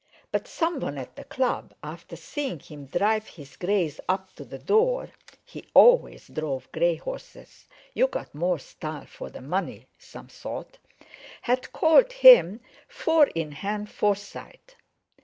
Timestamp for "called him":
11.71-12.61